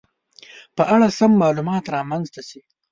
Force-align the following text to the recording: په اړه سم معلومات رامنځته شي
په 0.75 0.83
اړه 0.93 1.07
سم 1.17 1.31
معلومات 1.43 1.83
رامنځته 1.95 2.41
شي 2.49 2.59